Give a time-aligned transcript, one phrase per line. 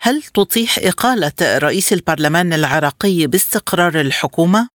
[0.00, 4.68] هل تطيح إقالة رئيس البرلمان العراقي باستقرار الحكومة؟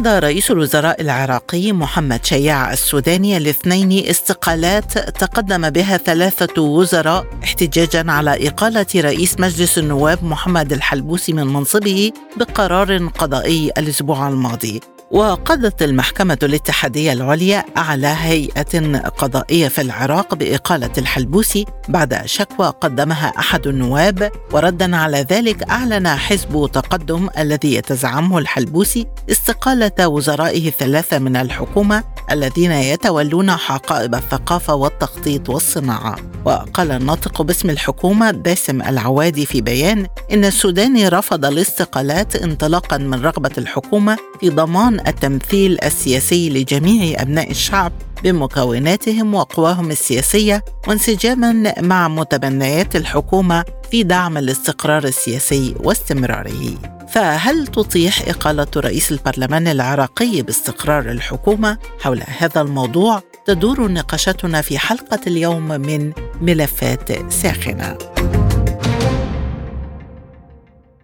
[0.00, 8.48] رفض رئيس الوزراء العراقي محمد شياع السوداني الاثنين استقالات تقدم بها ثلاثة وزراء احتجاجا على
[8.48, 14.80] إقالة رئيس مجلس النواب محمد الحلبوسي من منصبه بقرار قضائي الأسبوع الماضي.
[15.10, 23.66] وقضت المحكمة الاتحادية العليا أعلى هيئة قضائية في العراق بإقالة الحلبوسي بعد شكوى قدمها أحد
[23.66, 32.04] النواب وردا على ذلك أعلن حزب تقدم الذي يتزعمه الحلبوسي استقالة وزرائه الثلاثة من الحكومة
[32.30, 36.16] الذين يتولون حقائب الثقافة والتخطيط والصناعة.
[36.44, 43.50] وقال الناطق باسم الحكومة باسم العوادي في بيان إن السوداني رفض الاستقالات انطلاقا من رغبة
[43.58, 47.92] الحكومة في ضمان التمثيل السياسي لجميع أبناء الشعب
[48.24, 56.78] بمكوناتهم وقواهم السياسية وانسجاما مع متبنيات الحكومة في دعم الاستقرار السياسي واستمراره.
[57.08, 65.20] فهل تطيح إقالة رئيس البرلمان العراقي باستقرار الحكومة؟ حول هذا الموضوع تدور نقاشاتنا في حلقة
[65.26, 68.19] اليوم من ملفات ساخنة.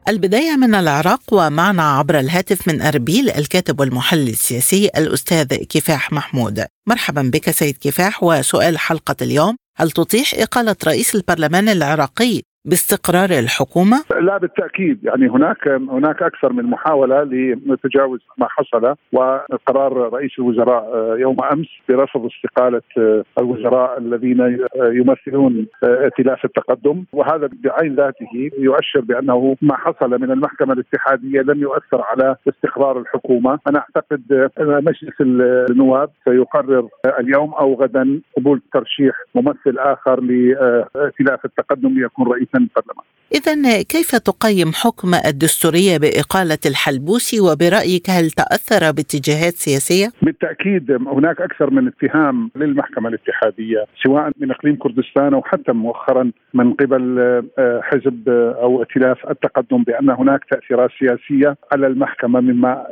[0.08, 6.64] البداية من العراق ومعنا عبر الهاتف من أربيل الكاتب والمحلل السياسي الأستاذ كفاح محمود.
[6.88, 13.96] مرحبا بك سيد كفاح وسؤال حلقة اليوم هل تطيح إقالة رئيس البرلمان العراقي باستقرار الحكومة؟
[14.20, 15.04] لا بالتأكيد.
[15.04, 17.22] يعني هناك هناك أكثر من محاولة
[17.66, 25.66] لتجاوز ما حصل وقرار رئيس الوزراء آه، يوم أمس برفض استقالة آه، الوزراء الذين يمثلون
[25.84, 27.04] آه، ائتلاف التقدم.
[27.12, 33.58] وهذا بعين ذاته يؤشر بأنه ما حصل من المحكمة الاتحادية لم يؤثر على استقرار الحكومة،
[33.68, 36.88] أنا أعتقد مجلس النواب سيقرر
[37.20, 44.72] اليوم أو غدا قبول ترشيح ممثل آخر لائتلاف التقدم ليكون رئيسا البرلمان إذا كيف تقيم
[44.72, 53.08] حكم الدستورية بإقالة الحلبوسي وبرأيك هل تأثر باتجاهات سياسية؟ بالتأكيد هناك أكثر من اتهام للمحكمة
[53.08, 57.18] الاتحادية سواء من إقليم كردستان أو حتى مؤخرا من قبل
[57.58, 62.86] آه، حزب آه، أو ائتلاف التقدم بأن هناك تأثيرات سياسية على المحكمة مما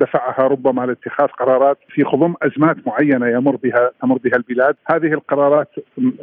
[0.00, 4.76] دفعها ربما لاتخاذ قرارات في خضم أزمات معينة يمر بها تمر بها البلاد.
[4.86, 5.68] هذه القرارات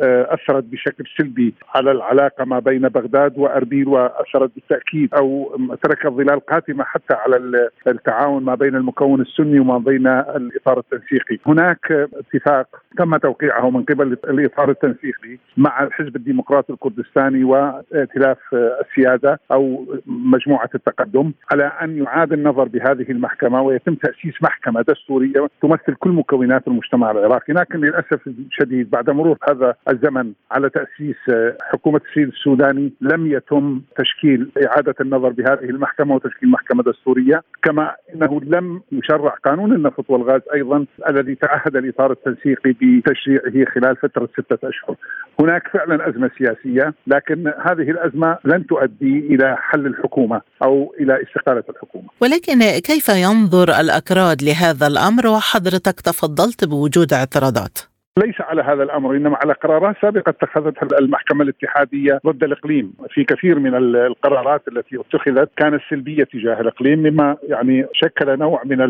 [0.01, 6.39] آه، أثرت بشكل سلبي على العلاقة ما بين بغداد واربيل واثرت بالتأكيد أو تركت ظلال
[6.39, 12.67] قاتمة حتى على التعاون ما بين المكون السني وما بين الإطار التنسيقي، هناك اتفاق
[12.97, 21.31] تم توقيعه من قبل الإطار التنسيقي مع الحزب الديمقراطي الكردستاني وائتلاف السيادة أو مجموعة التقدم
[21.51, 27.53] على أن يعاد النظر بهذه المحكمة ويتم تأسيس محكمة دستورية تمثل كل مكونات المجتمع العراقي،
[27.53, 31.17] لكن للأسف الشديد بعد مرور هذا الزمن على تأسيس
[31.61, 38.41] حكومة السيد السوداني لم يتم تشكيل إعادة النظر بهذه المحكمة وتشكيل محكمة دستورية كما أنه
[38.43, 44.95] لم يشرع قانون النفط والغاز أيضا الذي تعهد الإطار التنسيقي بتشريعه خلال فترة ستة أشهر.
[45.39, 51.63] هناك فعلا أزمة سياسية لكن هذه الأزمة لن تؤدي إلى حل الحكومة أو إلى استقالة
[51.69, 52.07] الحكومة.
[52.21, 57.94] ولكن كيف ينظر الأكراد لهذا الأمر؟ وحضرتك تفضلت بوجود اعتراضات.
[58.23, 63.59] ليس على هذا الأمر إنما على قرارات سابقة اتخذتها المحكمة الاتحادية ضد الإقليم في كثير
[63.59, 68.81] من القرارات التي اتخذت كانت سلبية تجاه الإقليم مما يعني شكل نوع من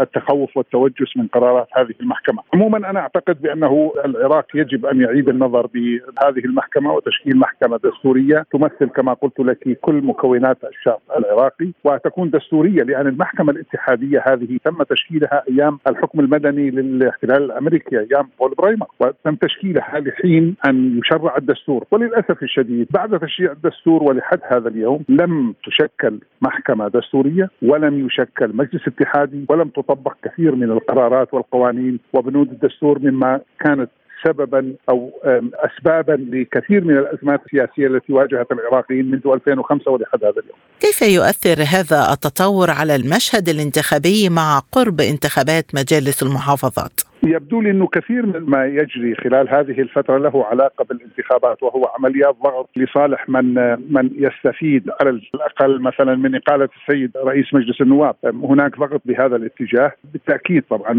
[0.00, 2.42] التخوف والتوجس من قرارات هذه المحكمة.
[2.54, 8.88] عموما أنا أعتقد بأنه العراق يجب أن يعيد النظر بهذه المحكمة وتشكيل محكمة دستورية تمثل
[8.88, 15.42] كما قلت لك كل مكونات الشعب العراقي وتكون دستورية لأن المحكمة الاتحادية هذه تم تشكيلها
[15.50, 22.42] أيام الحكم المدني للاحتلال الامريكي أيام بول برايمر وتم تشكيلها لحين أن يشرع الدستور وللأسف
[22.42, 29.46] الشديد بعد تشريع الدستور ولحد هذا اليوم لم تشكل محكمة دستورية ولم يشكل مجلس اتحادي
[29.48, 33.90] ولم تطبق كثير من القرارات والقوانين وبنود الدستور مما كانت
[34.24, 35.10] سببا أو
[35.54, 40.58] اسبابا لكثير من الأزمات السياسية التي واجهت العراقيين منذ 2005 ولحد هذا اليوم.
[40.80, 47.86] كيف يؤثر هذا التطور على المشهد الانتخابي مع قرب انتخابات مجالس المحافظات؟ يبدو لي إنه
[47.86, 53.54] كثير من ما يجري خلال هذه الفترة له علاقة بالانتخابات وهو عمليات ضغط لصالح من
[53.92, 59.92] من يستفيد على الأقل مثلا من إقالة السيد رئيس مجلس النواب، هناك ضغط بهذا الاتجاه،
[60.12, 60.92] بالتأكيد طبعا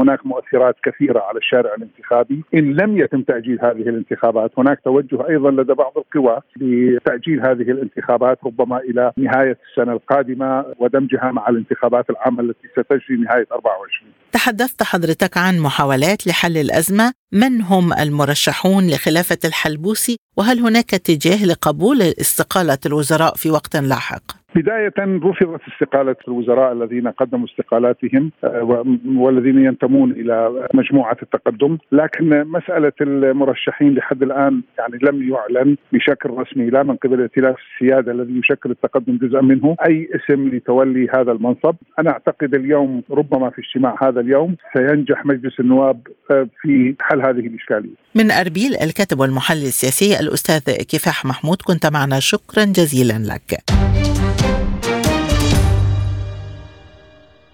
[0.00, 5.50] هناك مؤثرات كثيرة على الشارع الانتخابي، إن لم يتم تأجيل هذه الانتخابات، هناك توجه أيضا
[5.50, 12.40] لدى بعض القوى لتأجيل هذه الانتخابات ربما إلى نهاية السنة القادمة ودمجها مع الانتخابات العامة
[12.40, 14.23] التي ستجري نهاية 24.
[14.34, 22.02] تحدثت حضرتك عن محاولات لحل الأزمة، من هم المرشحون لخلافة الحلبوسي وهل هناك اتجاه لقبول
[22.02, 28.84] استقالة الوزراء في وقت لاحق؟ بداية رفضت استقالة الوزراء الذين قدموا استقالاتهم آه،
[29.16, 31.78] والذين ينتمون إلى مجموعة التقدم.
[31.92, 38.12] لكن مسألة المرشحين لحد الآن يعني لم يعلن بشكل رسمي لا من قبل ائتلاف السيادة
[38.12, 41.74] الذي يشكل التقدم جزءا منه أي اسم لتولي هذا المنصب.
[41.98, 46.00] أنا أعتقد اليوم ربما في اجتماع هذا اليوم سينجح مجلس النواب
[46.30, 48.03] آه، في حل هذه الإشكالية.
[48.16, 52.20] من أربيل الكاتب والمحلل السياسي الأستاذ كفاح محمود كنت معنا.
[52.20, 53.64] شكرا جزيلا لك.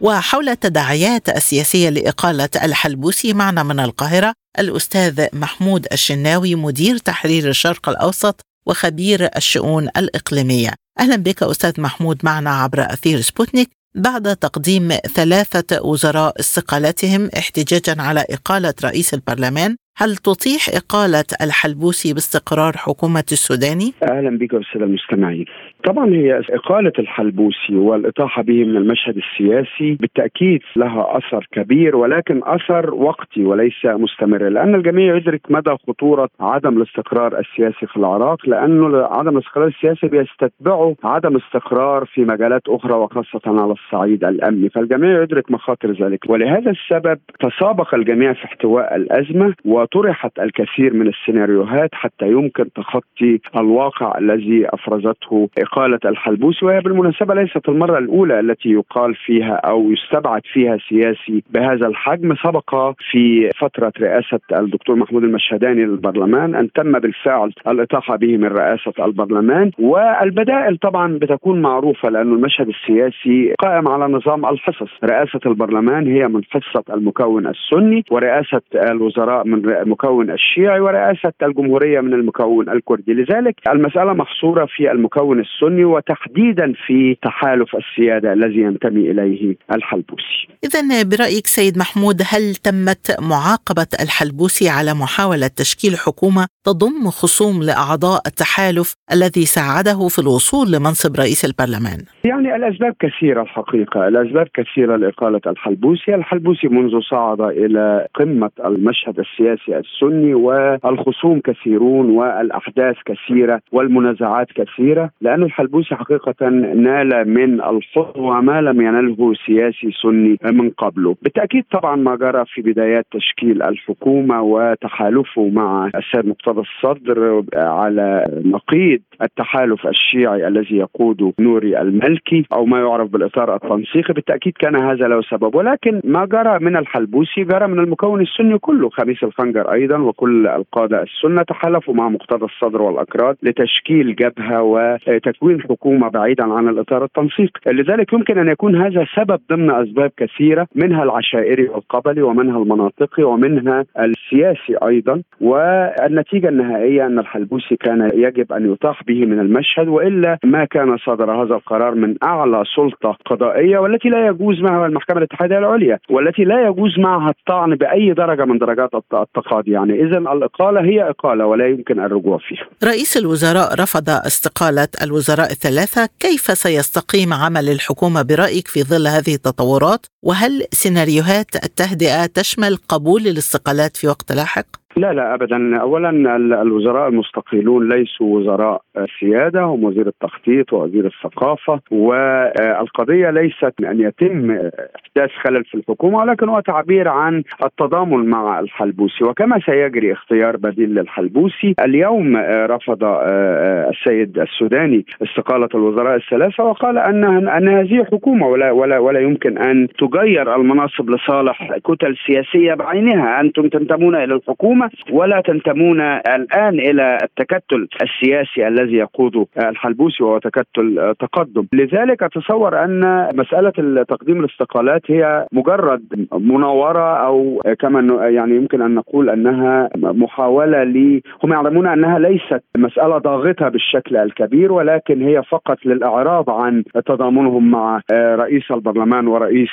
[0.01, 8.41] وحول التداعيات السياسية لإقالة الحلبوسي معنا من القاهرة الأستاذ محمود الشناوي مدير تحرير الشرق الأوسط
[8.67, 10.75] وخبير الشؤون الإقليمية.
[11.01, 13.80] أهلا بك أستاذ محمود معنا عبر أثير سبوتنيك.
[13.95, 22.77] بعد تقديم ثلاثة وزراء استقالتهم احتجاجا على إقالة رئيس البرلمان هل تطيح إقالة الحلبوسي باستقرار
[22.77, 25.45] حكومة السوداني؟ أهلا بك أستاذ المستمعين
[25.85, 32.95] طبعا هي إقالة الحلبوسي والإطاحة به من المشهد السياسي بالتأكيد لها أثر كبير ولكن أثر
[32.95, 39.37] وقتي وليس مستمر لأن الجميع يدرك مدى خطورة عدم الاستقرار السياسي في العراق لأنه عدم
[39.39, 45.93] الاستقرار السياسي بيستتبعه عدم استقرار في مجالات أخرى وخاصة على الصعيد الأمني فالجميع يدرك مخاطر
[45.93, 53.41] ذلك ولهذا السبب تسابق الجميع في احتواء الأزمة وطرحت الكثير من السيناريوهات حتى يمكن تخطي
[53.57, 60.43] الواقع الذي أفرزته إقالة الحلبوسي وهي بالمناسبة ليست المرة الأولى التي يقال فيها أو يستبعد
[60.53, 62.35] فيها سياسي بهذا الحجم.
[62.35, 68.93] سبق في فترة رئاسة الدكتور محمود المشهداني للبرلمان أن تم بالفعل الإطاحة به من رئاسة
[69.05, 69.71] البرلمان.
[69.79, 74.91] والبدائل طبعا بتكون معروفة لأن المشهد السياسي قائم على نظام الحصص.
[75.05, 82.15] رئاسة البرلمان هي من حصة المكون السني ورئاسة الوزراء من المكون الشيعي ورئاسة الجمهورية من
[82.15, 83.13] المكون الكردي.
[83.13, 85.60] لذلك المسألة محصورة في المكون السني.
[85.63, 90.49] السني وتحديدا في تحالف السيادة الذي ينتمي إليه الحلبوسي.
[90.65, 98.21] اذا برأيك سيد محمود هل تمت معاقبة الحلبوسي على محاولة تشكيل حكومة تضم خصوم لأعضاء
[98.27, 105.41] التحالف الذي ساعده في الوصول لمنصب رئيس البرلمان؟ يعني الأسباب كثيرة الحقيقة، الأسباب كثيرة لإقالة
[105.47, 115.11] الحلبوسي، الحلبوسي منذ صعد إلى قمة المشهد السياسي السني والخصوم كثيرون والأحداث كثيرة والمنازعات كثيرة
[115.21, 121.17] لأن الحلبوسي حقيقة نال من الخطوة ما لم ينله سياسي سني من قبله.
[121.23, 129.01] بالتأكيد طبعا ما جرى في بدايات تشكيل الحكومة وتحالفه مع السيد مقتدى الصدر على نقيض
[129.23, 135.23] التحالف الشيعي الذي يقوده نوري الملكي أو ما يعرف بالإطار التنسيقي بالتأكيد كان هذا له
[135.23, 135.55] سبب.
[135.55, 141.03] ولكن ما جرى من الحلبوسي جرى من المكون السني كله خميس الخنجر أيضا وكل القادة
[141.03, 147.73] السنة تحالفوا مع مقتدى الصدر والأكراد لتشكيل جبهة وتكوين تكوين حكومة بعيدا عن الإطار التنسيقي،
[147.73, 153.85] لذلك يمكن أن يكون هذا سبب ضمن أسباب كثيرة منها العشائري والقبلي ومنها المناطقي ومنها
[153.99, 160.65] السياسي أيضا، والنتيجة النهائية أن الحلبوسي كان يجب أن يطاح به من المشهد وإلا ما
[160.65, 165.99] كان صدر هذا القرار من أعلى سلطة قضائية والتي لا يجوز معها المحكمة الاتحادية العليا
[166.11, 171.47] والتي لا يجوز معها الطعن بأي درجة من درجات التقاضي، يعني إذا الإقالة هي إقالة
[171.47, 172.67] ولا يمكن الرجوع فيها.
[172.85, 180.07] رئيس الوزراء رفض استقالة الوزراء الثلاثة كيف سيستقيم عمل الحكومة برأيك في ظل هذه التطورات
[180.23, 185.81] وهل سيناريوهات التهدئة تشمل قبول الاستقالات في وقت لاحق؟ لا لا ابدا.
[185.81, 188.81] اولا الوزراء المستقيلون ليسوا وزراء
[189.21, 196.49] سياده هم وزير التخطيط ووزير الثقافة والقضية ليست أن يتم إحداث خلل في الحكومة ولكن
[196.49, 199.25] هو تعبير عن التضامن مع الحلبوسي.
[199.25, 207.69] وكما سيجري اختيار بديل للحلبوسي اليوم رفض السيد السوداني استقالة الوزراء الثلاثة وقال ان أن
[207.69, 213.41] هذه حكومة ولا ولا ولا يمكن أن تغير المناصب لصالح كتل سياسية بعينها.
[213.41, 220.39] أنتم تنتمون إلى الحكومة الحكومة ولا تنتمون الآن إلى التكتل السياسي الذي يقوده الحلبوسي وهو
[220.39, 221.67] تكتل تقدم.
[221.73, 229.31] لذلك أتصور أن مسألة تقديم الاستقالات هي مجرد مناورة أو كما يعني يمكن أن نقول
[229.31, 236.51] أنها محاولة ل هم يعلمون أنها ليست مسألة ضاغطة بالشكل الكبير ولكن هي فقط للإعراض
[236.51, 239.71] عن تضامنهم مع رئيس البرلمان ورئيس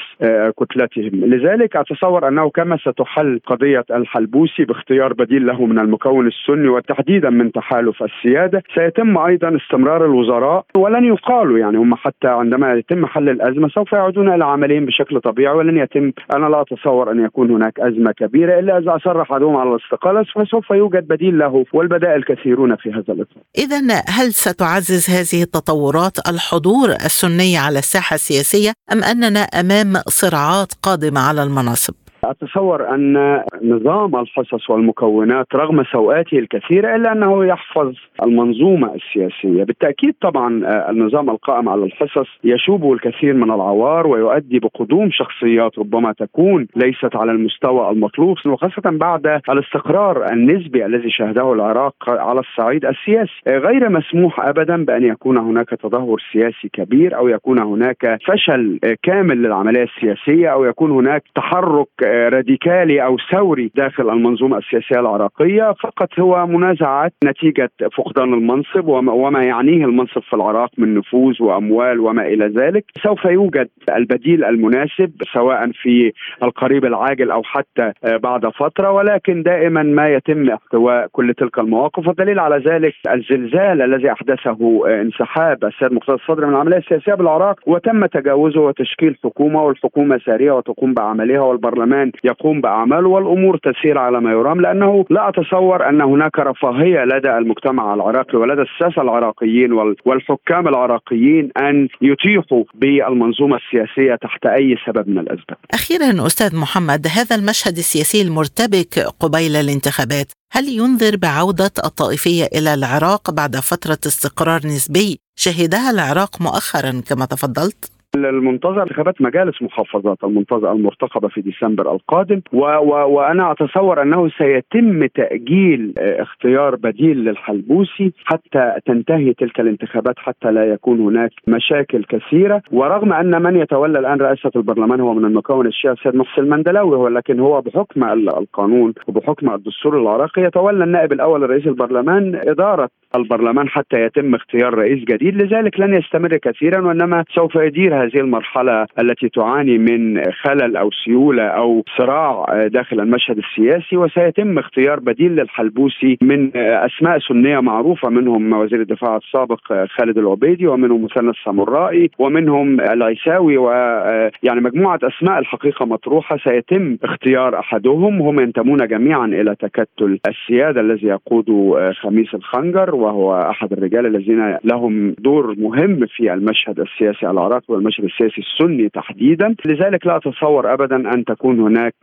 [0.60, 1.26] كتلتهم.
[1.26, 7.52] لذلك أتصور أنه كما ستحل قضية الحلبوسي باختيار بديل له من المكون السني وتحديدا من
[7.52, 13.70] تحالف السيادة سيتم أيضا استمرار الوزراء ولن يقالوا يعني هم حتى عندما يتم حل الأزمة
[13.70, 18.12] سوف يعودون إلى عملهم بشكل طبيعي ولن يتم أنا لا أتصور أن يكون هناك أزمة
[18.12, 23.14] كبيرة إلا إذا اصر احدهم على الاستقالة فسوف يوجد بديل له والبدائل كثيرون في هذا
[23.14, 23.44] الإطار.
[23.58, 23.78] اذا
[24.08, 31.44] هل ستعزز هذه التطورات الحضور السني على الساحة السياسية أم أننا أمام صراعات قادمة على
[31.44, 37.94] المناصب؟ أتصور أن نظام الحصص والمكونات رغم سوءاته الكثيرة إلا أنه يحفظ
[38.24, 40.48] المنظومة السياسية، بالتأكيد طبعا
[40.90, 47.32] النظام القائم على الحصص يشوبه الكثير من العوار ويؤدي بقدوم شخصيات ربما تكون ليست على
[47.32, 54.86] المستوى المطلوب وخاصة بعد الاستقرار النسبي الذي شهده العراق على الصعيد السياسي، غير مسموح ابدا
[54.86, 60.92] بأن يكون هناك تدهور سياسي كبير أو يكون هناك فشل كامل للعملية السياسية أو يكون
[60.92, 68.88] هناك تحرك راديكالي أو ثوري داخل المنظومة السياسية العراقية فقط هو منازعات نتيجة فقدان المنصب
[68.88, 72.86] وما يعنيه المنصب في العراق من نفوذ وأموال وما إلى ذلك.
[73.04, 76.12] سوف يوجد البديل المناسب سواء في
[76.44, 82.08] القريب العاجل أو حتى بعد فترة ولكن دائما ما يتم احتواء كل تلك المواقف.
[82.08, 84.58] والدليل على ذلك الزلزال الذي أحدثه
[85.02, 90.94] انسحاب السيد مقتدى الصدر من العملية السياسية بالعراق وتم تجاوزه وتشكيل حكومة والحكومة سارية وتقوم
[90.94, 96.40] باعمالها والبرلمان البرلمان يقوم باعماله والأمور تسير على ما يرام لأنه لا أتصور أن هناك
[96.40, 99.74] رفاهية لدى المجتمع العراقي ولدى الساسه العراقيين
[100.06, 105.58] والحكام العراقيين أن يطيحوا بالمنظومة السياسية تحت أي سبب من الأسباب.
[105.74, 113.32] أخيرا أستاذ محمد هذا المشهد السياسي المرتبك قبيل الانتخابات هل ينذر بعودة الطائفية إلى العراق
[113.32, 121.28] بعد فترة استقرار نسبي شهدها العراق مؤخرا كما تفضلت؟ المنتظر انتخابات مجالس محافظات المنتظر المرتقبة
[121.28, 122.42] في ديسمبر القادم.
[122.54, 130.52] و و وأنا أتصور أنه سيتم تأجيل اختيار بديل للحلبوسي حتى تنتهي تلك الانتخابات حتى
[130.52, 132.62] لا يكون هناك مشاكل كثيرة.
[132.72, 137.40] ورغم أن من يتولى الآن رئاسه البرلمان هو من المكون الشيعي السيد محسن المندلاوي ولكن
[137.40, 144.36] هو بحكم القانون وبحكم الدستور العراقي يتولى النائب الأول لرئيس البرلمان إدارة البرلمان حتى يتم
[144.36, 150.24] اختيار رئيس جديد لذلك لن يستمر كثيرا وإنما سوف يدير هذه المرحلة التي تعاني من
[150.32, 157.60] خلل أو سيولة أو صراع داخل المشهد السياسي وسيتم اختيار بديل للحلبوسي من أسماء سنية
[157.60, 165.40] معروفة منهم وزير الدفاع السابق خالد العبيدي ومنهم مثنى السامرائي ومنهم العيساوي ويعني مجموعة أسماء
[165.40, 166.38] الحقيقة مطروحة.
[166.38, 173.74] سيتم اختيار أحدهم هم ينتمون جميعا إلى تكتل السيادة الذي يقوده خميس الخنجر وهو أحد
[173.74, 180.18] الرجال الذين لهم دور مهم في المشهد السياسي العراقي والمشهد السياسي السني تحديدا لذلك لا
[180.18, 181.94] أتصور ابدا أن تكون هناك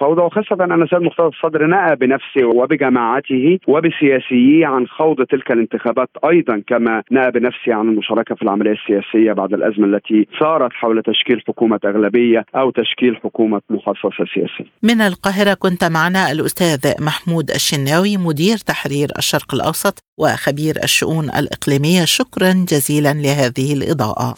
[0.00, 6.62] فوضى وخاصة أن السيد مقتدى الصدر نأى بنفسه وبجماعته وبسياسييه عن خوض تلك الانتخابات أيضا
[6.66, 11.80] كما نأى بنفسه عن المشاركة في العملية السياسية بعد الأزمة التي صارت حول تشكيل حكومة
[11.84, 14.70] أغلبية أو تشكيل حكومة محصصه سياسية.
[14.82, 20.04] من القاهرة كنت معنا الأستاذ محمود الشناوي مدير تحرير الشرق الأوسط
[20.44, 24.34] وخبير الشؤون الإقليمية شكرا جزيلا لهذه الإضاءة.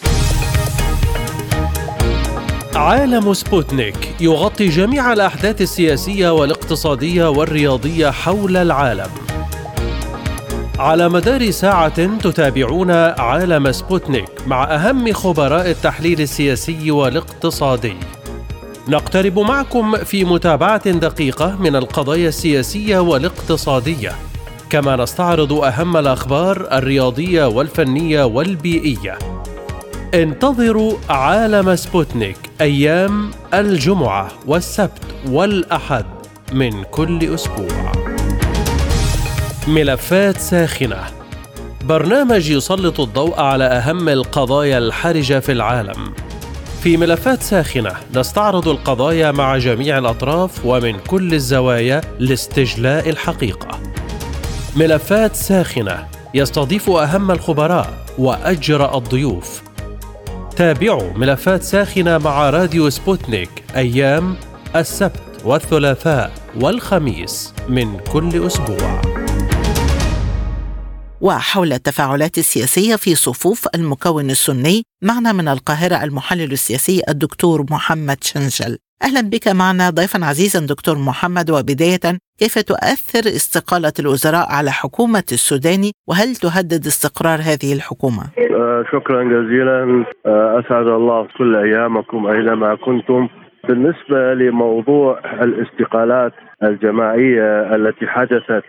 [2.75, 9.11] عالم سبوتنيك يغطي جميع الأحداث السياسية والاقتصادية والرياضية حول العالم.
[10.79, 17.97] على مدار ساعة تتابعون عالم سبوتنيك مع أهم خبراء التحليل السياسي والاقتصادي.
[18.89, 24.13] نقترب معكم في متابعة دقيقة من القضايا السياسية والاقتصادية،
[24.71, 29.19] كما نستعرض أهم الأخبار الرياضية والفنية والبيئية.
[30.15, 36.05] انتظروا عالم سبوتنيك أيام الجمعة والسبت والأحد
[36.53, 37.93] من كل أسبوع.
[39.69, 41.05] ملفات ساخنة.
[41.85, 46.15] برنامج يسلط الضوء على أهم القضايا الحرجة في العالم.
[46.83, 53.96] في ملفات ساخنة نستعرض القضايا مع جميع الأطراف ومن كل الزوايا لاستجلاء الحقيقة.
[54.77, 59.63] ملفات ساخنة يستضيف أهم الخبراء وأجرأ الضيوف.
[60.57, 64.37] تابعوا ملفات ساخنة مع راديو سبوتنيك أيام
[64.77, 69.03] السبت والثلاثاء والخميس من كل أسبوع.
[71.21, 78.79] وحول التفاعلات السياسية في صفوف المكون السني معنا من القاهرة المحلل السياسي الدكتور محمد شنجل.
[79.03, 85.91] أهلا بك معنا ضيفا عزيزا دكتور محمد وبداية كيف تؤثر استقالة الوزراء على حكومة السوداني
[86.09, 88.23] وهل تهدد استقرار هذه الحكومة؟
[88.57, 93.29] آه شكرا جزيلا آه أسعد الله كل أيامكم أينما كنتم
[93.69, 98.65] بالنسبة لموضوع الاستقالات الجماعية التي حدثت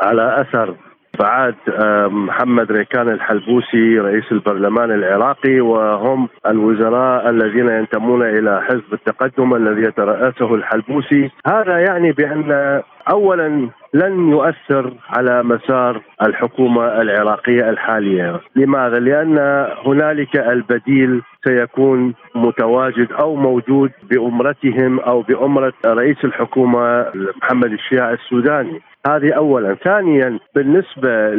[0.00, 0.76] على أثر
[1.18, 9.54] فعاد آه، محمد ريكان الحلبوسي رئيس البرلمان العراقي وهم الوزراء الذين ينتمون إلى حزب التقدم
[9.54, 18.98] الذي يترأسه الحلبوسي هذا يعني بأن اولا لن يؤثر على مسار الحكومة العراقية الحالية، لماذا؟
[18.98, 27.06] لأن هنالك البديل سيكون متواجد أو موجود بأمرتهم أو بأمرة رئيس الحكومة
[27.42, 31.30] محمد الشيع السوداني، هذه اولا، ثانيا بالنسبة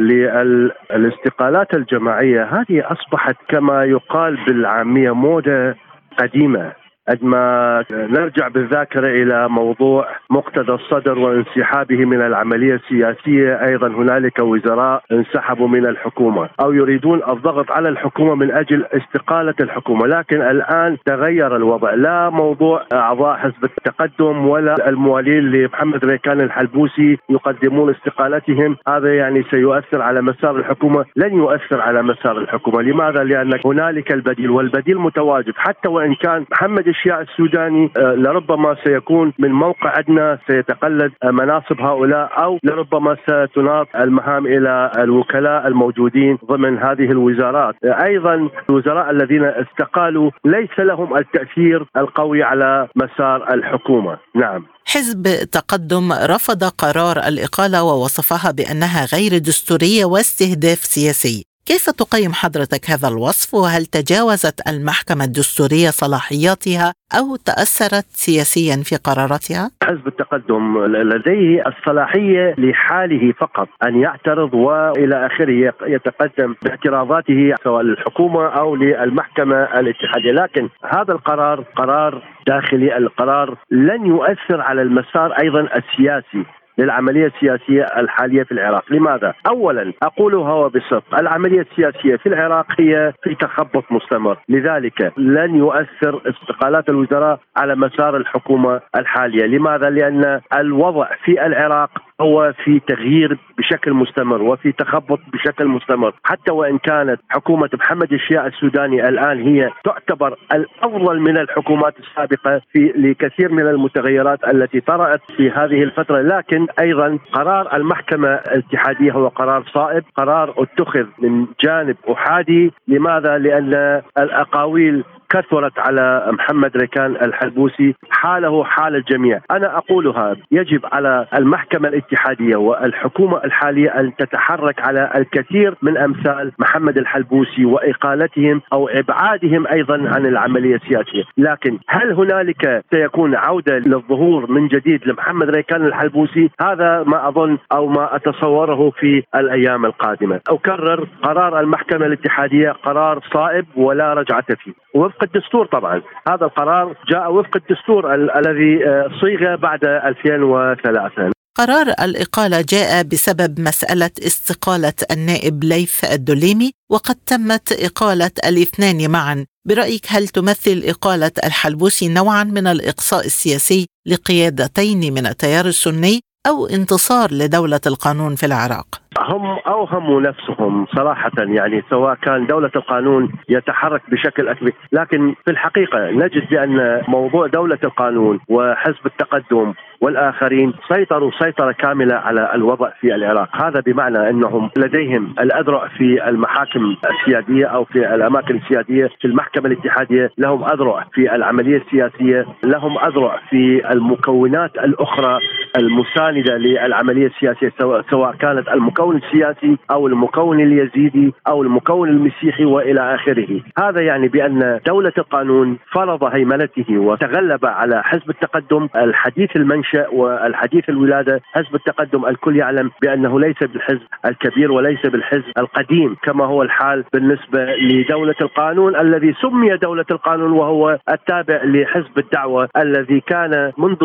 [0.90, 5.74] للاستقالات الجماعية هذه أصبحت كما يقال بالعامية موضة
[6.18, 6.72] قديمة.
[7.08, 15.68] عندما نرجع بالذاكرة إلى موضوع مقتدى الصدر وانسحابه من العملية السياسية أيضا هنالك وزراء انسحبوا
[15.68, 21.94] من الحكومة أو يريدون الضغط على الحكومة من أجل استقالة الحكومة لكن الآن تغير الوضع.
[21.94, 28.76] لا موضوع أعضاء حزب التقدم ولا الموالين لمحمد ريكان الحلبوسي يقدمون استقالتهم.
[28.88, 31.04] هذا يعني سيؤثر على مسار الحكومة.
[31.16, 32.82] لن يؤثر على مسار الحكومة.
[32.82, 35.52] لماذا؟ لأن هنالك البديل والبديل متواجد.
[35.56, 41.80] حتى وإن كان محمد الشيعة السوداني آه، لربما سيكون من موقع أدنى سيتقلد آه، مناصب
[41.80, 47.74] هؤلاء أو لربما ستناط المهام إلى الوكلاء الموجودين ضمن هذه الوزارات.
[47.84, 54.18] آه، أيضا الوزراء الذين استقالوا ليس لهم التأثير القوي على مسار الحكومة.
[54.34, 54.66] نعم.
[54.86, 55.22] حزب
[55.52, 61.53] تقدم رفض قرار الإقالة ووصفها بأنها غير دستورية واستهداف سياسي.
[61.66, 69.70] كيف تقيم حضرتك هذا الوصف؟ وهل تجاوزت المحكمة الدستورية صلاحياتها أو تأثرت سياسيا في قراراتها؟
[69.82, 78.76] حزب التقدم لديه الصلاحية لحاله فقط أن يعترض وإلى آخره يتقدم باعتراضاته سواء للحكومة أو
[78.76, 80.32] للمحكمة الاتحادية.
[80.32, 86.44] لكن هذا القرار قرار داخلي القرار لن يؤثر على المسار أيضا السياسي.
[86.78, 93.34] للعملية السياسية الحالية في العراق لماذا؟ أولا أقولها وبصدق العملية السياسية في العراق هي في
[93.34, 101.46] تخبط مستمر لذلك لن يؤثر استقالات الوزراء على مسار الحكومة الحالية لماذا؟ لأن الوضع في
[101.46, 106.12] العراق هو في تغيير بشكل مستمر وفي تخبط بشكل مستمر.
[106.24, 112.92] حتى وإن كانت حكومة محمد الشياء السوداني الآن هي تعتبر الأفضل من الحكومات السابقة في
[112.96, 116.20] لكثير من المتغيرات التي طرأت في هذه الفترة.
[116.22, 120.04] لكن أيضا قرار المحكمة الاتحادية هو قرار صائب.
[120.16, 122.72] قرار اتخذ من جانب أحادي.
[122.88, 129.40] لماذا؟ لأن الأقاويل كثرت على محمد ريكان الحلبوسي حاله حال الجميع.
[129.50, 136.98] أنا أقولها يجب على المحكمة الاتحادية والحكومة الحالية أن تتحرك على الكثير من أمثال محمد
[136.98, 141.24] الحلبوسي وإقالتهم أو إبعادهم أيضا عن العملية السياسية.
[141.38, 147.86] لكن هل هنالك سيكون عودة للظهور من جديد لمحمد ريكان الحلبوسي؟ هذا ما أظن أو
[147.86, 150.40] ما أتصوره في الأيام القادمة.
[150.48, 154.72] أكرر قرار المحكمة الاتحادية قرار صائب ولا رجعة فيه.
[155.14, 156.02] وفق الدستور طبعا.
[156.28, 164.10] هذا القرار جاء وفق الدستور الذي آه، صيغ بعد 2003 قرار الإقالة جاء بسبب مسألة
[164.26, 169.46] استقالة النائب ليث الدليمي وقد تمت إقالة الاثنان معا.
[169.68, 177.32] برأيك هل تمثل إقالة الحلبوسي نوعا من الإقصاء السياسي لقيادتين من التيار السني أو انتصار
[177.32, 184.48] لدولة القانون في العراق؟ هم أوهموا نفسهم صراحة يعني سواء كان دولة القانون يتحرك بشكل
[184.48, 184.72] أكبر.
[184.92, 192.50] لكن في الحقيقة نجد بأن موضوع دولة القانون وحزب التقدم والآخرين سيطروا سيطرة كاملة على
[192.54, 199.10] الوضع في العراق، هذا بمعنى أنهم لديهم الأذرع في المحاكم السيادية أو في الأماكن السيادية،
[199.20, 205.38] في المحكمة الاتحادية، لهم أذرع في العملية السياسية، لهم أذرع في المكونات الأخرى
[205.78, 207.72] المساندة للعملية السياسية
[208.10, 214.80] سواء كانت المكون السياسي أو المكون اليزيدي أو المكون المسيحي وإلى آخره، هذا يعني بأن
[214.86, 218.88] دولة القانون فرض هيمنته وتغلب على حزب التقدم.
[218.96, 225.52] الحديث المنشأ المنشا والحديث الولادة حزب التقدم الكل يعلم بأنه ليس بالحزب الكبير وليس بالحزب
[225.58, 232.68] القديم كما هو الحال بالنسبة لدولة القانون الذي سمي دولة القانون وهو التابع لحزب الدعوة
[232.76, 233.98] الذي كان منذ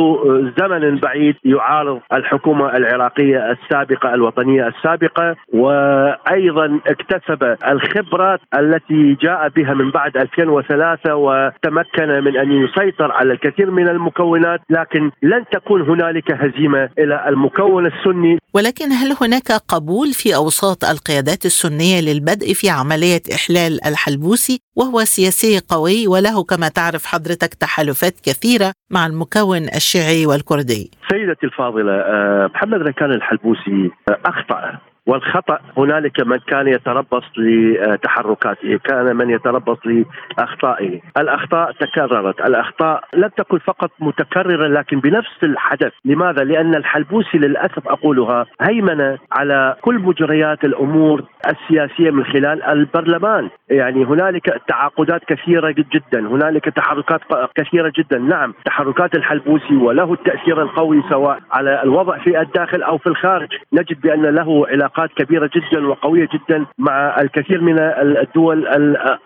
[0.59, 9.91] زمن بعيد يعارض الحكومة العراقية السابقة الوطنية السابقة وأيضا اكتسب الخبرات التي جاء بها من
[9.91, 16.89] بعد 2003 وتمكن من أن يسيطر على الكثير من المكونات لكن لن تكون هنالك هزيمة
[16.99, 23.73] إلى المكون السني ولكن هل هناك قبول في أوساط القيادات السنية للبدء في عملية إحلال
[23.85, 30.91] الحلبوسي وهو سياسي قوي وله كما تعرف حضرتك تحالفات كثيرة مع المكون الشيعي والكردي.
[31.11, 39.15] سيدتي الفاضلة آه، محمد ركان الحلبوسي آه، أخطأ والخطأ هنالك من كان يتربص لتحركاته، كان
[39.15, 46.75] من يتربص لأخطائه، الأخطاء تكررت، الأخطاء لم تكن فقط متكررة لكن بنفس الحدث، لماذا؟ لأن
[46.75, 55.21] الحلبوسي للأسف أقولها هيمن على كل مجريات الأمور السياسية من خلال البرلمان، يعني هنالك تعاقدات
[55.25, 57.21] كثيرة جدا، هنالك تحركات
[57.55, 63.07] كثيرة جدا، نعم تحركات الحلبوسي وله التأثير القوي سواء على الوضع في الداخل أو في
[63.07, 68.67] الخارج، نجد بأن له علاقات كبيرة جدا وقوية جدا مع الكثير من الدول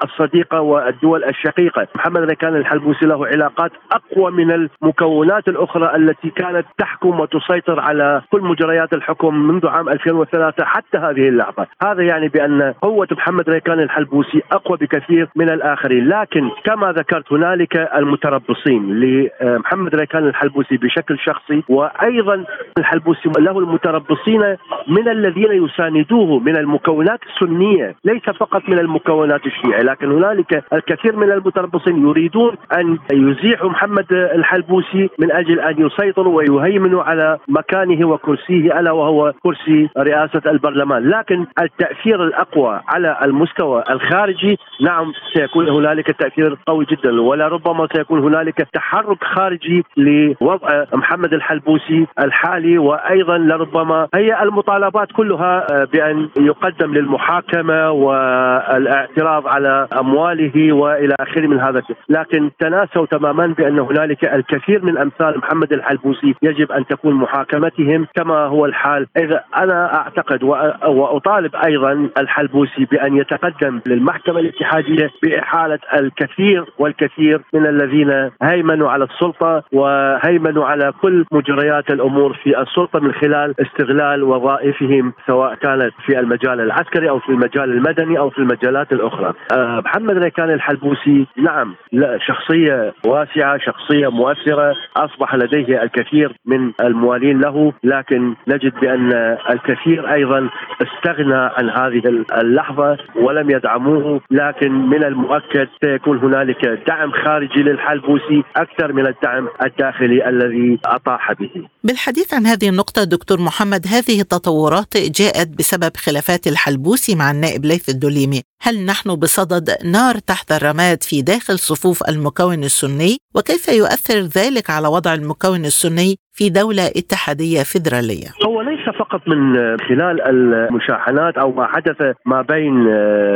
[0.03, 7.19] الصديقة والدول الشقيقة، محمد ركان الحلبوسي له علاقات أقوى من المكونات الأخرى التي كانت تحكم
[7.19, 13.07] وتسيطر على كل مجريات الحكم منذ عام 2003 حتى هذه اللحظة، هذا يعني بأن قوة
[13.11, 20.77] محمد ركان الحلبوسي أقوى بكثير من الآخرين، لكن كما ذكرت هنالك المتربصين لمحمد ركان الحلبوسي
[20.77, 22.45] بشكل شخصي وأيضا
[22.77, 24.41] الحلبوسي له المتربصين
[24.87, 29.83] من الذين يساندوه من المكونات السنية ليس فقط من المكونات الشيعية.
[29.83, 37.03] لكن هنالك الكثير من المتربصين يريدون أن يزيحوا محمد الحلبوسي من أجل أن يسيطروا ويهيمنوا
[37.03, 41.09] على مكانه وكرسيه الا وهو كرسي رئاسة البرلمان.
[41.09, 48.67] لكن التأثير الأقوى على المستوى الخارجي نعم سيكون هنالك تأثير قوي جدا ولربما سيكون هنالك
[48.73, 59.47] تحرك خارجي لوضع محمد الحلبوسي الحالي وأيضا لربما هي المطالبات كلها بأن يقدم للمحاكمة والاعتراض
[59.47, 65.73] على أمواله وإلى آخره من هذا لكن تناسوا تماما بأن هنالك الكثير من أمثال محمد
[65.73, 68.82] الحلبوسي يجب أن تكون محاكمتهم كما هو الحال
[69.17, 78.29] إذا أنا أعتقد وأطالب أيضا الحلبوسي بأن يتقدم للمحكمة الاتحادية بإحالة الكثير والكثير من الذين
[78.43, 85.55] هيمنوا على السلطة وهيمنوا على كل مجريات الأمور في السلطة من خلال استغلال وظائفهم سواء
[85.55, 89.33] كانت في المجال العسكري أو في المجال المدني أو في المجالات الأخرى.
[89.53, 97.41] أه محمد ريكان الحلبوسي نعم لا شخصية واسعة، شخصية مؤثرة، أصبح لديه الكثير من الموالين
[97.41, 99.13] له، لكن نجد بأن
[99.49, 100.49] الكثير أيضا
[100.81, 102.01] استغنى عن هذه
[102.41, 110.29] اللحظة ولم يدعموه، لكن من المؤكد سيكون هنالك دعم خارجي للحلبوسي أكثر من الدعم الداخلي
[110.29, 111.51] الذي أطاح به.
[111.83, 117.89] بالحديث عن هذه النقطة دكتور محمد هذه التطورات جاءت بسبب خلافات الحلبوسي مع النائب ليث
[117.89, 124.69] الدليمي هل نحن بصدد نار تحت الرماد في داخل صفوف المكون السني؟ وكيف يؤثر ذلك
[124.69, 128.29] على وضع المكون السني؟ في دولة اتحادية فيدرالية.
[128.45, 132.83] هو ليس فقط من خلال المشاحنات أو ما حدث ما بين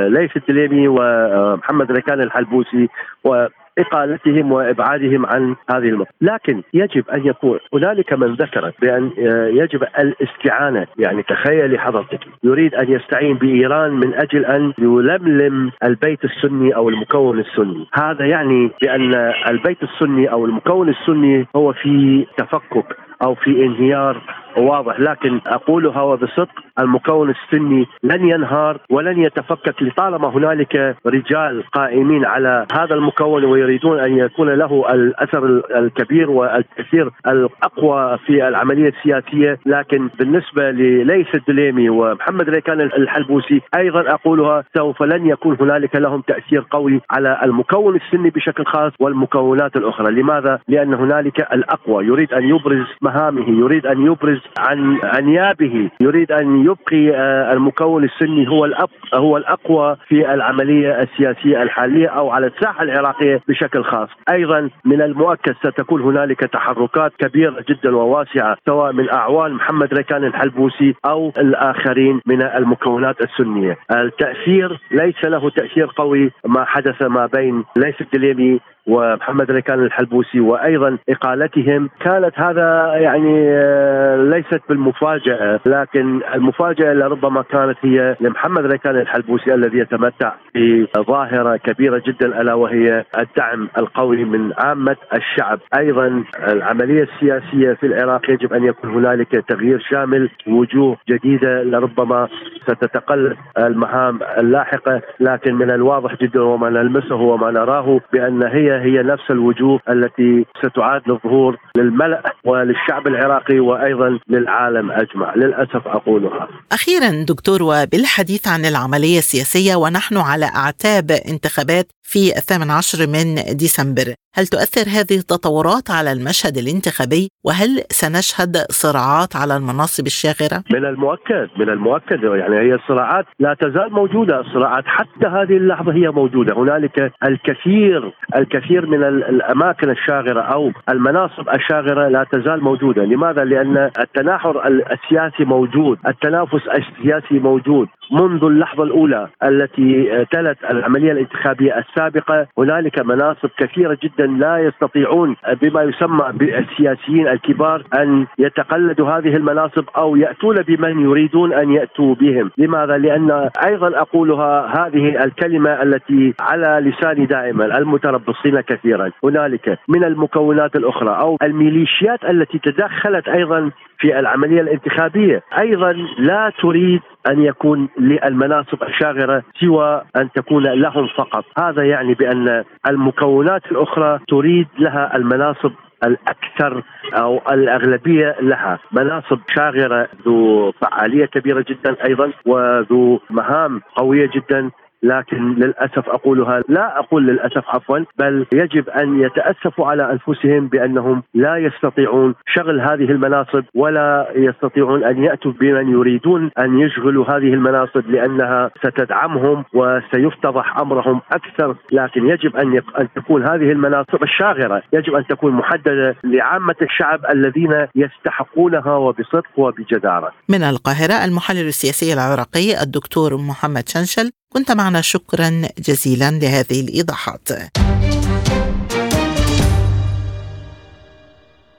[0.08, 2.88] ليث الدليمي ومحمد ركان الحلبوسي
[3.24, 9.12] و إقالتهم وإبعادهم عن هذه المنطقة، لكن يجب أن يكون هنالك من ذكر بأن
[9.54, 12.20] يجب الاستعانة، يعني تخيلي حضرتك.
[12.44, 18.72] يريد أن يستعين بإيران من أجل أن يلملم البيت السني أو المكون السني، هذا يعني
[18.82, 19.13] بأن
[19.50, 22.98] البيت السني أو المكون السني هو في تفكك.
[23.23, 24.21] أو في انهيار
[24.58, 24.99] واضح.
[24.99, 26.49] لكن أقولها وبصدق
[26.80, 34.17] المكون السني لن ينهار ولن يتفكك لطالما هنالك رجال قائمين على هذا المكون ويريدون أن
[34.17, 39.60] يكون له الأثر الكبير والتأثير الأقوى في العملية السياسية.
[39.65, 46.65] لكن بالنسبة لليث الدليمي ومحمد ريكان الحلبوسي أيضا أقولها سوف لن يكون هنالك لهم تأثير
[46.71, 50.12] قوي على المكون السني بشكل خاص والمكونات الأخرى.
[50.12, 52.06] لماذا؟ لأن هنالك الأقوى.
[52.06, 58.50] يريد أن يبرز مهامه يريد أن يبرز عن أنيابه يريد أن يبقي آه، المكون السني
[58.50, 64.10] هو هو الأقوى في العملية السياسية الحالية أو على الساحة العراقية بشكل خاص.
[64.32, 70.96] أيضا من المؤكد ستكون هنالك تحركات كبيرة جدا وواسعة سواء من أعوان محمد ريكان الحلبوسي
[71.06, 73.78] أو الآخرين من المكونات السنية.
[73.91, 80.97] التأثير ليس له تأثير قوي ما حدث ما بين ليث الدليمي ومحمد ريكان الحلبوسي وأيضا
[81.10, 89.54] إقالتهم كانت هذا يعني آه، ليست بالمفاجأة لكن المفاجأة لربما كانت هي لمحمد ريكان الحلبوسي
[89.54, 95.60] الذي يتمتع بظاهرة كبيرة جدا ألا وهي الدعم القوي من عامة الشعب.
[95.78, 102.28] أيضا العملية السياسية في العراق يجب أن يكون هنالك تغيير شامل وجوه جديدة لربما
[102.63, 109.32] ستتقلد المهام اللاحقة لكن من الواضح جدا وما نلمسه وما نراه بأن هي هي نفس
[109.32, 115.36] الوجوه التي ستعاد للظهور للملأ وللشعب العراقي وأيضا للعالم أجمع.
[115.36, 116.48] للأسف أقولها.
[116.72, 124.13] أخيرا دكتور وبالحديث عن العملية السياسية ونحن على أعتاب انتخابات في الثامن عشر من ديسمبر.
[124.36, 131.48] هل تؤثر هذه التطورات على المشهد الانتخابي؟ وهل سنشهد صراعات على المناصب الشاغرة؟ من المؤكد
[131.60, 132.24] من المؤكد.
[132.24, 134.40] يعني هي الصراعات لا تزال موجودة.
[134.40, 136.52] الصراعات حتى هذه اللحظة هي موجودة.
[136.58, 144.67] هنالك الكثير الكثير من الأماكن الشاغرة أو المناصب الشاغرة لا تزال موجودة لماذا؟ لأن التناحر
[144.67, 153.50] السياسي موجود التنافس السياسي موجود منذ اللحظة الأولى التي تلت العملية الانتخابية السابقة هنالك مناصب
[153.58, 161.00] كثيرة جدا لا يستطيعون بما يسمى بالسياسيين الكبار أن يتقلدوا هذه المناصب أو يأتون بمن
[161.00, 162.52] يريدون أن يأتوا بهم.
[162.58, 169.12] لماذا؟ لأن أيضا أقولها هذه الكلمة التي على لساني دائما المتربصين كثيرا.
[169.24, 175.41] هنالك من المكونات الأخرى أو الميليشيات التي تدخلت أيضا في العملية الانتخابية.
[175.60, 181.46] أيضا لا تريد أن يكون للمناصب الشاغرة سوى أن تكون لهم فقط.
[181.60, 185.72] هذا يعني بأن المكونات الأخرى تريد لها المناصب
[186.04, 188.80] الأكثر أو الأغلبية لها.
[188.92, 194.72] مناصب شاغرة ذو فعالية كبيرة جدا أيضا وذو مهام قوية جدا.
[195.04, 201.58] لكن للأسف أقولها لا أقول للأسف عفوا بل يجب أن يتأسفوا على أنفسهم بأنهم لا
[201.58, 208.72] يستطيعون شغل هذه المناصب ولا يستطيعون أن يأتوا بمن يريدون أن يشغلوا هذه المناصب لأنها
[208.78, 215.52] ستدعمهم وسيفتضح أمرهم أكثر لكن يجب أن أن تكون هذه المناصب الشاغرة يجب أن تكون
[215.54, 220.32] محددة لعامة الشعب الذين يستحقونها وبصدق وبجدارة.
[220.50, 227.50] من القاهرة المحلل السياسي العراقي الدكتور محمد شنشل كنت معنا شكرا جزيلا لهذه الإيضاحات.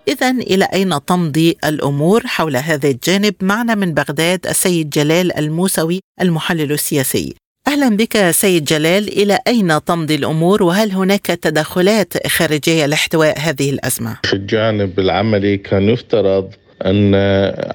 [0.09, 6.73] إذا إلى أين تمضي الأمور حول هذا الجانب؟ معنا من بغداد السيد جلال الموسوي المحلل
[6.73, 7.35] السياسي.
[7.69, 14.17] أهلا بك سيد جلال إلى أين تمضي الأمور وهل هناك تدخلات خارجية لاحتواء هذه الأزمة؟
[14.25, 16.51] في الجانب العملي كان يفترض
[16.87, 17.14] أن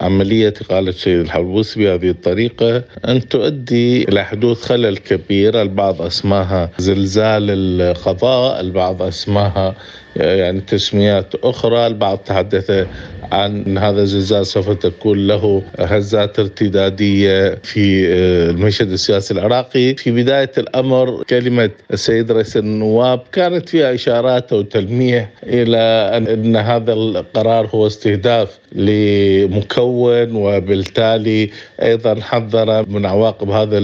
[0.01, 7.49] عملية إقالة سيد الحلبوسي بهذه الطريقة أن تؤدي إلى حدوث خلل كبير البعض أسماها زلزال
[7.81, 9.75] القضاء البعض أسماها
[10.15, 12.87] يعني تسميات أخرى البعض تحدث
[13.31, 19.95] عن هذا الزلزال سوف تكون له هزات ارتدادية في آه، المشهد السياسي العراقي.
[19.95, 25.77] في بداية الأمر كلمة السيد رئيس النواب كانت فيها إشارات أو تلميح إلى
[26.17, 31.49] أن هذا القرار هو استهداف لمكون وبالتالي
[31.81, 33.77] أيضا حذر من عواقب هذا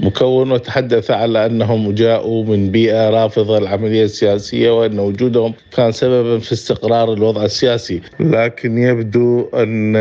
[0.00, 6.52] المكون وتحدث على أنهم جاءوا من بيئة رافضة للعملية السياسية وأن وجودهم كان سببا في
[6.52, 8.00] استقرار الوضع السياسي.
[8.20, 9.96] لكن يبدو أن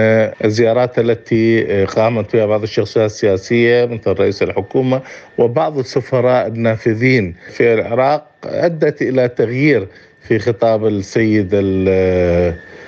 [0.45, 5.01] الزيارات التي قامت بها بعض الشخصيات السياسية مثل رئيس الحكومة
[5.37, 9.87] وبعض السفراء النافذين في العراق أدت إلى تغيير
[10.27, 11.49] في خطاب السيد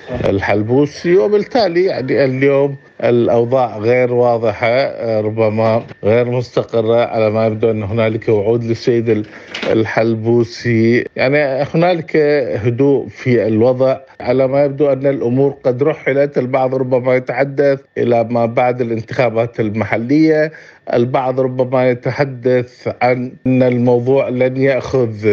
[0.10, 8.30] الحلبوسي وبالتالي يعني اليوم الأوضاع غير واضحة ربما غير مستقرة على ما يبدو أن هنالك
[8.30, 9.26] وعود للسيد
[9.72, 11.06] الحلبوسي.
[11.16, 11.38] يعني
[11.76, 12.16] هنالك
[12.66, 18.46] هدوء في الوضع على ما يبدو أن الأمور قد رحلت البعض ربما يتحدث إلى ما
[18.46, 20.52] بعد الانتخابات المحلية
[20.94, 25.28] البعض ربما يتحدث عن أن الموضوع لن يأخذ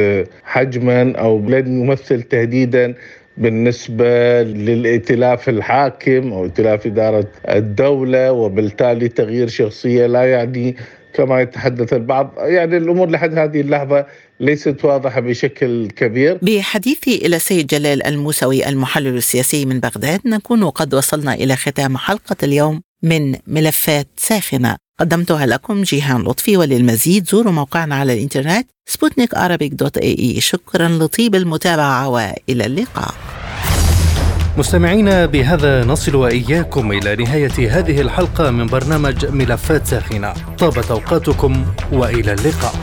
[0.44, 2.94] حجما أو لن يمثل تهديدا
[3.38, 10.77] بالنسبة للائتلاف الحاكم أو ائتلاف إدارة الدولة وبالتالي تغيير شخصية لا يعني
[11.14, 12.35] كما يتحدث البعض.
[12.38, 14.07] يعني الأمور لحد هذه اللحظة
[14.40, 16.38] ليست واضحة بشكل كبير.
[16.42, 22.37] بحديثي إلى السيد جلال الموسوي المحلل السياسي من بغداد نكون قد وصلنا إلى ختام حلقة
[22.42, 24.88] اليوم من ملفات ساخنة.
[25.00, 29.34] قدمتها لكم جيهان لطفي وللمزيد زوروا موقعنا على الإنترنت سبوتنيك
[29.72, 30.40] دوت إي إي.
[30.40, 33.14] شكرا لطيب المتابعة وإلى اللقاء.
[34.56, 40.34] مستمعينا بهذا نصل وإياكم إلى نهاية هذه الحلقة من برنامج ملفات ساخنة.
[40.58, 42.74] طابت أوقاتكم وإلى اللقاء.